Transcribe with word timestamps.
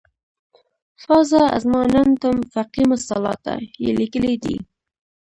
"فاذا 1.03 1.39
اظماننتم 1.57 2.31
فاقیموالصلواته" 2.53 3.53
یې 3.83 3.91
لیکلی 3.99 4.35
دی. 4.43 4.55